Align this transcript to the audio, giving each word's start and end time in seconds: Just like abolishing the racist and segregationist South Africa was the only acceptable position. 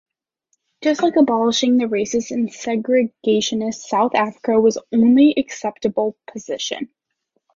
Just 0.81 1.03
like 1.03 1.15
abolishing 1.15 1.77
the 1.77 1.85
racist 1.85 2.31
and 2.31 2.49
segregationist 2.49 3.75
South 3.87 4.15
Africa 4.15 4.59
was 4.59 4.73
the 4.73 4.83
only 4.97 5.31
acceptable 5.37 6.17
position. 6.25 6.89